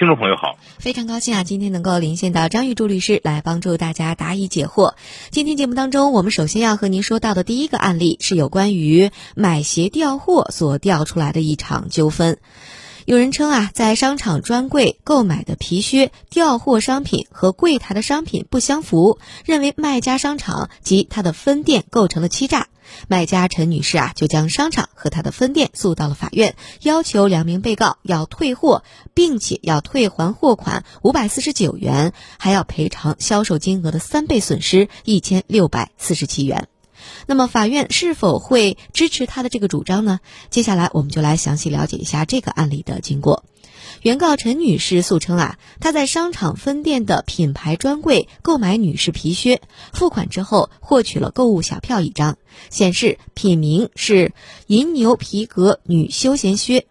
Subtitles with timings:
[0.00, 1.44] 听众朋友好，非常高兴啊！
[1.44, 4.94] 今天能够连线到张玉柱律师来帮助大家答疑解惑。
[5.30, 12.38] 今天节目当中，我们首先要和您说到的第一个案例是有关于买鞋调货所调出来的一场纠纷。
[13.04, 22.68] 有人称啊，在商场专柜购买的皮靴调货商品和柜台的商品不相符，认为卖家商场及他的分店构成了欺诈。
[23.08, 28.82] 卖家陈女士啊，就将商场和她的分店诉到了法院，要求两名被告要退货，
[29.14, 36.68] 并且要退还货款五百四十九元，还要赔偿销售金额的三倍损失一千六百四十七元。
[37.26, 40.20] 那么，法院是否会支持他的这个主张呢？
[40.50, 43.44] 接下来，我们就来详细了解一下这个案例的经过。
[44.02, 49.60] 原告陈女士诉称啊，她在商场分店的品牌专柜购买女士皮靴，
[49.92, 52.38] 付款之后获取了购物小票一张，
[52.70, 54.32] 显示品名是
[54.66, 56.86] 银牛皮革女休闲靴。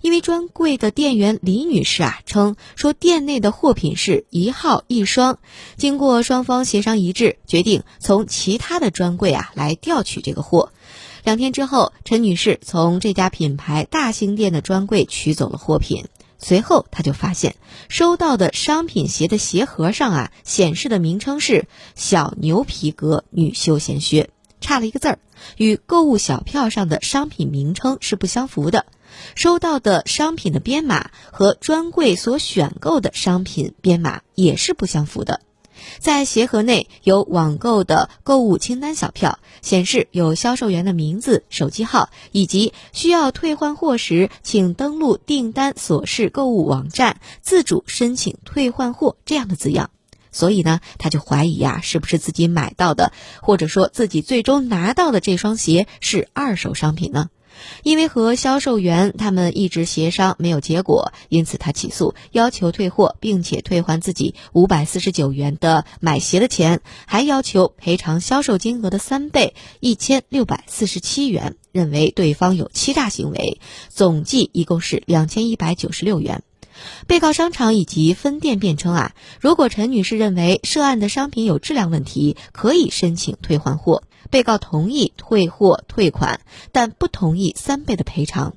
[0.00, 5.38] 因为专柜的店员李女士啊称说店内的货品是一号一双，
[5.76, 10.72] 经过双方协商一致，决定从其他的专柜啊来调取这个货。
[11.22, 16.06] 两天之后，陈女士从这家品牌大兴店的专柜取走了货品。
[16.44, 17.56] 随后，他就发现
[17.88, 24.28] 收到的商品鞋的鞋盒上啊，显示的名称是“小牛皮革女休闲靴”，
[24.60, 25.18] 差了一个字儿，
[25.56, 28.84] 与购物小票上的商品名称是不相符的。
[29.34, 35.40] 收到的商品的编码和专柜所选购的商品编码也是不相符的。
[35.98, 49.90] 在鞋盒内有网购的购物清单小票，显示有销售员的名字、手机号以及需要退换货时，请登录订单所示购物网站自主申请退换货这样的字样。
[50.32, 57.30] 所以呢，他就怀疑呀，是不是自己买到的，或者说自己最终拿到的这双鞋是二手商品呢？
[57.82, 76.42] 因为和销售员他们一直协商没有结果，因此他起诉要求退货，并且退还自己五百四十九元的买鞋的钱，还要求赔偿销售金额的三倍一千六百四十七元，认为对方有欺诈行为，总计一共是两千一百九十六元。
[77.06, 84.02] 被告商场以及分店辩称啊，如果陈女士认为涉案的商品有质量问题，可以申请退换货。
[84.30, 86.40] 被告同意退货退款，
[86.72, 88.54] 但不同意三倍的赔偿。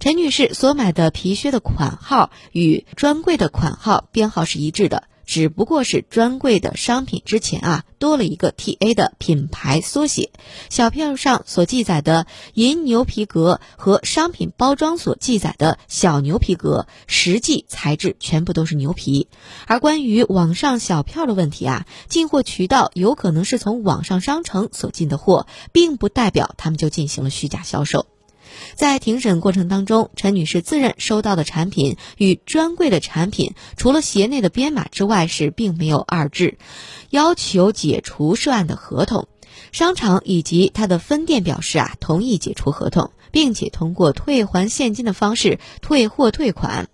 [0.00, 5.04] 陈女士所买的皮靴的款号与专柜的款号编号是一致的。
[5.30, 10.32] 只不过是专柜的商品之前啊多了一个 T A 的品牌缩写，
[10.70, 19.28] 小票上所记载的银牛皮革和商品包装所记载的小牛皮革，实际材质全部都是牛皮。
[19.68, 28.09] 而关于网上小票的问题啊，进货渠道有可能是从网上商城所进的货，并不代表他们就进行了虚假销售。
[28.74, 36.58] 在庭审过程当中，陈女士自认收到的产品与专柜的产品除了鞋内的编码之外是并没有二致，
[37.10, 39.28] 要求解除涉案的合同。
[39.72, 46.88] 商场以及他的分店表示啊同意解除合同，并且通过退还现金的方式退货退款。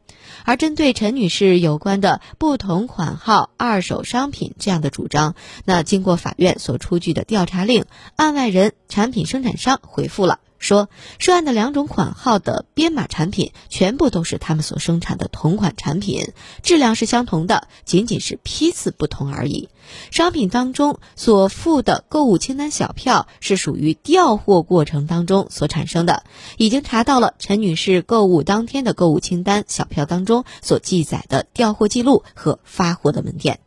[0.44, 5.34] 而针对陈女士有关的不同款号二手商品这样的主张，
[5.64, 7.84] 那经过法院所出具的调查令，
[8.16, 10.40] 案外人产品生产商回复了。
[10.58, 19.68] 说涉案的两种款号的编码产品全部都是他们所生产的同款产品，质量是相同的，仅仅是批次不同而已。
[20.10, 26.24] 商品当中所附的购物清单小票是属于调货过程当中所产生的，
[26.56, 33.60] 已经查到了陈女士购物当天的购物清单小票当中所记载的调货记录和发货的门店。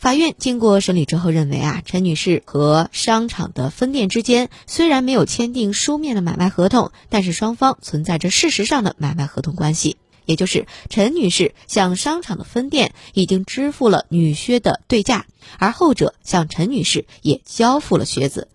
[0.00, 15.26] 法院经过审理之后认为啊，陈女士和商场的分店之间虽然没有签订书面的买卖合同，但是双方存在着事实上的买卖合同关系，也就是陈女士向商场的分店已经支付了女靴的对价，
[15.58, 18.48] 而后者向陈女士也交付了靴子。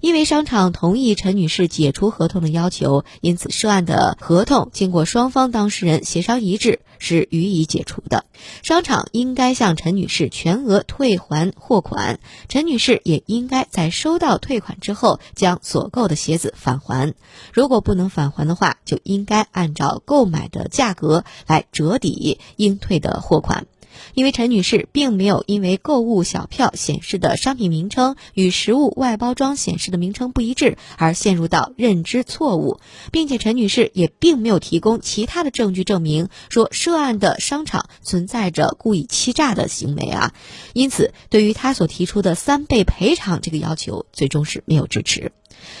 [0.00, 8.24] 因为商场同意陈女士解除合同的要求，因此涉案的合同经过双方当事人协商一致，是予以解除的。
[8.62, 17.14] 商场应该向陈女士全额退还货款，陈女士也应该在收到退款之后将所购的鞋子返还。
[17.52, 23.66] 如果不能返还的话，就应该按照购买的价格来折抵应退的货款。
[24.14, 32.80] 因为陈女士并没有因为购物小票显示的商品名称与实物外包装显示的名称不一致而陷入到认知错误，
[33.12, 40.32] 并且陈女士也并没有提供其他的证据证明说涉案的商场存在着故意欺诈的行为啊，
[40.72, 45.32] 因此对于她所提出的三倍赔偿这个要求，最终是没有支持。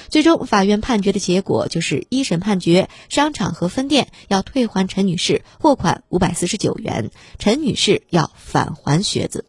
[0.08, 9.46] 最终，法院判决的结果就是一审判决商场和分店要退还陈女士货款五百四十九元，陈女士要返还靴子。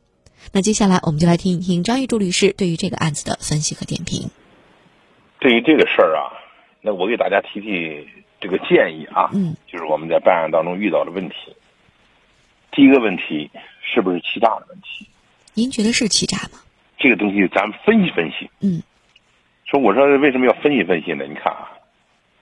[0.51, 4.29] 那接下来我们就来听一听张玉柱律师对于这个案子的分析和点评。
[5.39, 6.33] 对于这个事儿啊，
[6.81, 8.07] 那我给大家提提
[8.41, 11.35] 这个建议啊，嗯，就是我们在办案当中遇到的问题。
[12.71, 13.51] 第一个问题
[13.93, 15.07] 是不是欺诈的问题？
[15.53, 16.59] 您觉得是欺诈吗？
[16.97, 18.49] 这个东西咱们分析分析。
[18.61, 18.81] 嗯。
[19.67, 21.25] 说我说为什么要分析分析呢？
[21.27, 21.69] 你看啊，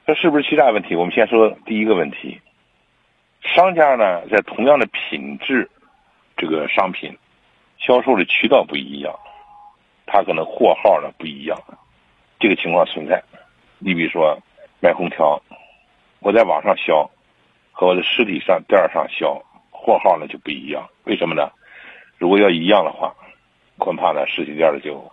[0.05, 0.95] 这是不是欺诈问题？
[0.95, 2.39] 我们先说第一个问题，
[3.41, 5.67] 商家呢在同样的品质
[6.37, 7.17] 这个商品
[7.79, 9.11] 销售的渠道不一样，
[10.05, 11.59] 他可能货号呢不一样，
[12.39, 13.23] 这个情况存在。
[13.79, 14.37] 你比如说
[14.79, 15.41] 卖空调，
[16.19, 17.09] 我在网上销
[17.71, 21.49] 和我的实体上店上销货号呢就不一样，为什么呢？
[22.19, 23.15] 如果要一样的话，
[23.79, 25.11] 恐怕呢实体店的就。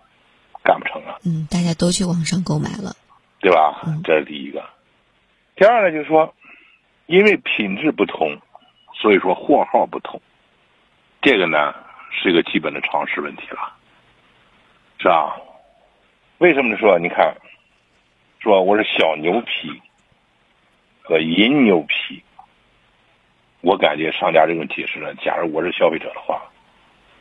[0.64, 2.94] 干不成了，嗯，大家都去网上购买了，
[3.40, 3.82] 对吧？
[4.04, 4.62] 这是第一个。
[5.56, 6.34] 第二呢，就是说，
[7.06, 8.38] 因为品质不同，
[8.94, 10.20] 所以说货号不同，
[11.20, 11.74] 这个呢
[12.10, 13.74] 是一个基本的常识问题了，
[14.98, 15.36] 是吧？
[16.38, 16.78] 为什么呢？
[16.78, 17.34] 说你看，
[18.38, 19.82] 说我是小牛皮
[21.02, 22.22] 和银牛皮，
[23.60, 26.42] 我感觉商家这种解释呢，假如我是消费者的话，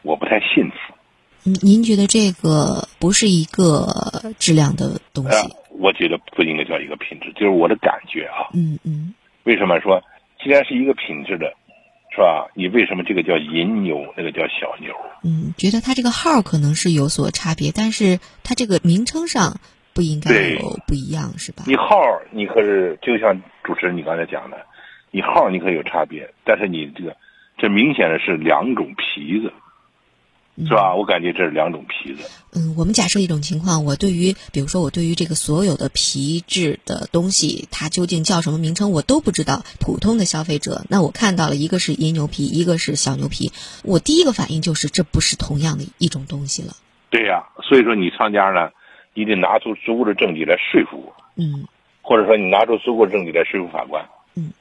[0.03, 0.93] 我不太信服。
[1.43, 5.55] 嗯，您觉得这个不是一个质量的东西？
[5.79, 8.49] 我觉得不应该叫一个品质，就是我的感觉啊。
[8.53, 9.13] 嗯嗯。
[9.43, 10.03] 为什么说
[10.43, 11.53] 既然是一个品质的，
[12.13, 12.47] 是吧？
[12.53, 14.93] 你为什么这个叫银牛，那个叫小牛？
[15.23, 19.59] 嗯，觉得它这个号可能是有所差别，但是它这个名称上
[19.93, 21.63] 不应该有不一样，是吧？
[21.65, 21.95] 你号
[22.29, 24.57] 你可是就像主持人你刚才讲的，
[25.09, 27.17] 你号你可以有差别，但是你这个
[27.57, 29.51] 这明显的是两种皮子。
[30.57, 30.93] 是吧？
[30.93, 32.29] 我感觉这是两种皮子。
[32.53, 39.63] 嗯，我们假设一种情况，我对于，比如说，我对于这个所有的皮质的东西，它究竟叫什么名称，我都不知道。
[39.79, 43.51] 普通的消费者，那我看到了一个是银牛皮，一个是小牛皮，
[43.83, 46.73] 我第一个反应就是这不是同样的一种东西了。
[47.09, 48.69] 对呀，所以说你商家呢，
[49.13, 51.13] 你得拿出足够的证据来说服我。
[51.37, 51.65] 嗯。
[52.01, 54.05] 或者说你拿出足够证据来说服法官。
[54.35, 54.51] 嗯。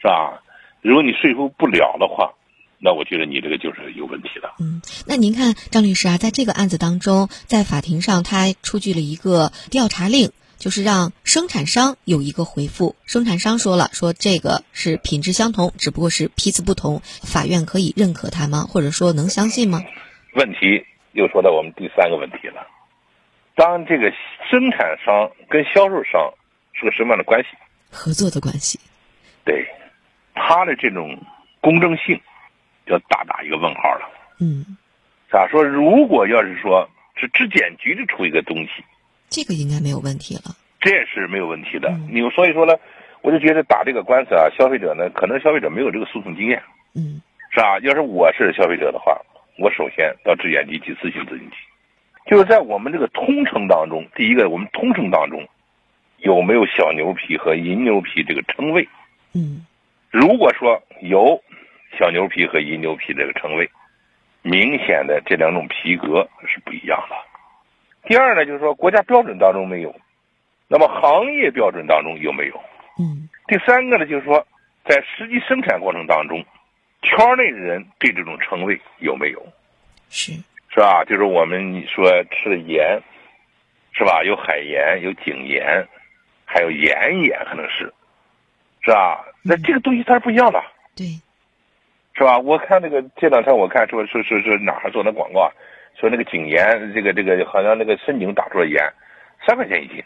[0.00, 0.42] 是吧？
[0.82, 2.34] 如果你说服不了的话。
[2.78, 4.52] 那我觉得你这个就是有问题的。
[4.60, 12.94] 嗯，那您看张律师啊，在这个案子当中，在法庭上他出具了一个调查令，就是让生产商有一个回复。
[13.06, 18.66] 生产商说了，说这个是品质相同，只不过是批次不同，法院可以认可他吗？
[18.68, 19.82] 或者说能相信吗？
[20.34, 22.66] 问题又说到我们第三个问题了。
[23.54, 24.12] 当这个
[24.50, 26.30] 生产商跟销售商
[26.74, 27.48] 是个什么样的关系？
[27.90, 28.78] 合作的关系。
[29.46, 29.66] 对，
[30.34, 31.18] 他的这种
[31.62, 32.20] 公正性。
[32.86, 34.08] 要大打一个问号了。
[34.40, 34.76] 嗯，
[35.30, 35.64] 咋说？
[35.64, 38.84] 如果要是说是质检局的出一个东西，
[39.28, 40.54] 这个应该没有问题了。
[40.80, 41.90] 这是没有问题的。
[42.10, 42.74] 你所以说呢，
[43.22, 46.62] 我就觉得打这个官司啊，消费者呢，可能消费者没有这个诉讼经验。
[46.94, 47.20] 嗯，
[47.50, 47.78] 是吧？
[47.80, 49.18] 要是我是消费者的话，
[49.58, 51.56] 我首先到质检局去咨询咨询去。
[52.26, 55.48] 就是在我们这个通称当中，第一个，我们通称当中
[56.18, 58.86] 有没有小牛皮和银牛皮这个称谓？
[59.32, 59.64] 嗯，
[60.10, 61.42] 如果说有。
[61.98, 63.70] 小牛皮和银牛皮这个称谓，
[64.42, 67.16] 明显的这两种皮革是不一样的。
[68.08, 69.94] 第二呢，就是说国家标准当中没有，
[70.68, 72.60] 那么行业标准当中有没有？
[72.98, 73.28] 嗯。
[73.48, 74.46] 第三个呢，就是说
[74.84, 76.44] 在实际生产过程当中，
[77.02, 79.46] 圈内的人对这种称谓有没有？
[80.08, 80.32] 是
[80.68, 81.04] 是吧？
[81.04, 83.00] 就是我们说吃的盐，
[83.92, 84.22] 是吧？
[84.24, 85.86] 有海盐，有井盐，
[86.44, 87.92] 还有盐盐，可能是，
[88.82, 89.24] 是吧？
[89.42, 90.62] 那这个东西它是不一样的。
[90.94, 91.06] 对。
[92.16, 92.38] 是吧？
[92.38, 95.52] 我看那个这两天，我看说说说说哪儿做那广告，
[96.00, 98.82] 说那个井盐，这个这个好像那个深井打出来盐，
[99.46, 100.02] 三块钱一斤。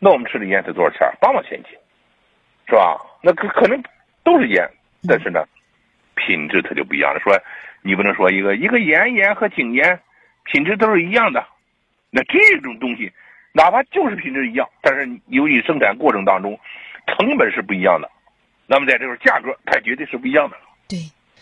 [0.00, 1.06] 那我们吃的盐是多少钱？
[1.20, 1.78] 八毛钱一斤，
[2.66, 2.98] 是吧？
[3.22, 3.80] 那可可能
[4.24, 4.68] 都是盐，
[5.08, 5.44] 但是呢，
[6.16, 7.20] 品质它就不一样了。
[7.20, 7.32] 说
[7.82, 10.00] 你不能说一个一个盐盐和井盐
[10.42, 11.46] 品质都是一样的，
[12.10, 13.12] 那这种东西
[13.52, 16.58] 哪怕就是品质一样，但是由于生产过程当中
[17.06, 18.10] 成本是不一样的，
[18.66, 20.56] 那么在这个价格它绝对是不一样的。
[20.88, 20.98] 对，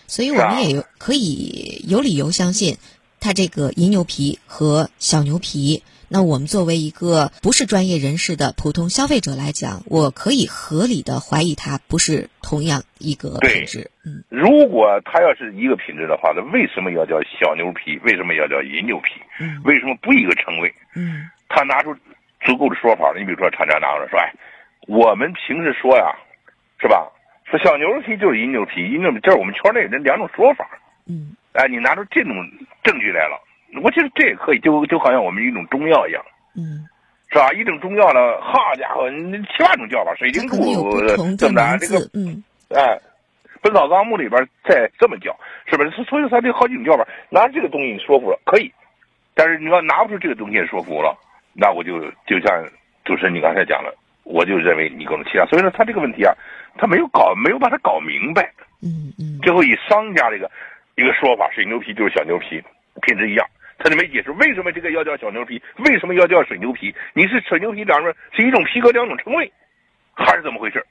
[0.08, 2.78] 所以我们也有可以有理由相信，
[3.20, 5.84] 它这个银牛皮和小牛皮。
[6.10, 13.90] 那我们作为一个不是专业人士的普通消费者来讲，我可以合理的怀疑它不是同样一个品质。
[14.06, 17.98] 嗯，如果它要是一个品质的话，那为什么要叫小牛皮？
[18.02, 19.20] 为什么要叫银牛皮？
[19.38, 20.74] 嗯，为什么不一个称谓？
[20.96, 21.94] 嗯，他拿出
[22.40, 24.32] 足够的说法你比如说，厂家拿出来说，哎，
[24.88, 26.16] 我们平时说呀，
[26.80, 27.12] 是吧？
[27.50, 30.68] 说小牛皮就是银牛皮，银牛皮这是我们圈内人两种说法。
[31.06, 32.32] 嗯，哎，你拿出这种
[32.82, 33.40] 证据来了。
[33.82, 36.22] 我觉得这也可以，就就好像我们一种中药一样，
[36.56, 36.84] 嗯，
[37.28, 37.52] 是吧？
[37.52, 40.56] 一种中药呢，好家伙，七八种叫法，水晶柱
[41.36, 41.78] 怎么着？
[41.78, 42.42] 这个，嗯，
[42.74, 42.96] 哎，
[43.60, 45.34] 《本草纲目》里边再这么叫，
[45.66, 45.90] 是不是？
[46.04, 48.72] 所以它这好几种叫法，拿这个东西说服了，可以。
[49.34, 51.16] 但是你要拿不出这个东西说服了，
[51.54, 52.64] 那我就就像
[53.04, 55.44] 主持人你刚才讲了，我就认为你可能其他。
[55.44, 56.32] 所以说他这个问题啊，
[56.78, 58.50] 他没有搞，没有把它搞明白。
[58.80, 59.38] 嗯嗯。
[59.42, 60.50] 最后以商家这个
[60.96, 62.62] 一个说法，水牛皮就是小牛皮，
[63.02, 63.44] 品质一样。
[63.76, 66.94] 他就没解释为什么这个要叫小牛皮，为什么要叫水牛皮？
[67.12, 69.52] 你是水牛皮两面是一种皮革两种称谓，
[70.14, 70.84] 还是怎么回事？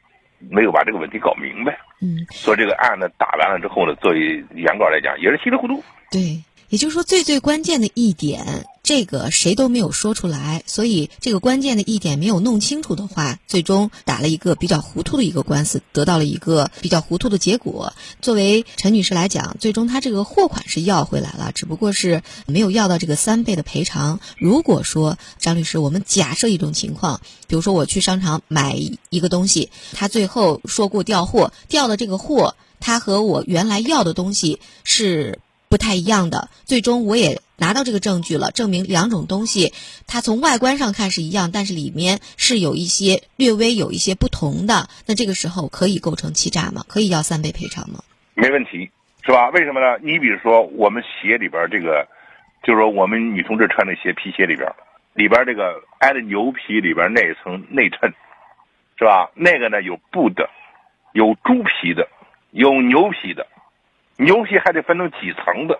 [0.51, 1.77] 没有把这个问题搞明白。
[2.01, 5.83] 嗯，所以这个案呢打完了之后呢，作为原告来讲也是稀里糊涂。
[6.11, 6.43] 对。
[6.69, 8.43] 也就是说，最最关键的一点，
[8.87, 17.91] 这个谁都没有说出来，所以这个关键的一点没有弄清楚的话，最终打了一个比较糊涂的一个官司，得到了一个比较糊涂的结果。
[18.21, 24.21] 作为陈女士来讲，最终她这个货款是要回来了，只不过是没有要到这个三倍的赔偿。
[24.37, 28.79] 如果说张律师，我们假设一种情况，比如说我去商场买
[29.09, 35.39] 一个东西，他最后说过调货，调的这个货，他和我原来要的东西是。
[35.69, 39.73] 不太一样的，最终我也拿到这个证据了，证明两种东西
[40.07, 44.87] 它从外观上看是一样，但是里面是有一些略微有一些不同的。
[45.05, 46.85] 那这个时候可以构成欺诈吗？
[46.87, 47.99] 可以要三倍赔偿吗？
[48.33, 48.89] 没问题，
[49.23, 49.49] 是吧？
[49.49, 49.97] 为什么呢？
[50.01, 52.07] 你比如说我们鞋里边这个，
[52.63, 54.71] 就是说我们女同志穿的鞋皮鞋里边，
[55.15, 58.13] 里边这个挨着牛皮里边那一层内衬，
[58.97, 59.29] 是吧？
[59.33, 60.49] 那个呢有布的，
[61.13, 62.07] 有猪皮的，
[62.51, 63.45] 有牛皮的。
[64.17, 65.79] 牛皮还得分成几层的，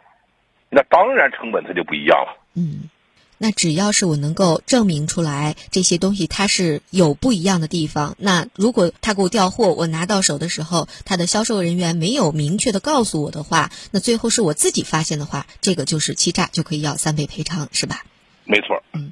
[0.70, 2.38] 那当然成本它就不一样了。
[2.54, 2.90] 嗯，
[3.38, 18.04] 那只要是我能够证明出来这些东西它是有不一样的地方，那如果他给我调货，我拿到手的时候，他的销售人员没有明确的告诉我的话，那最后是我自己发现的话，这个就是欺诈，就可以要三倍赔偿，是吧？
[18.46, 18.84] 没错。
[18.94, 19.12] 嗯。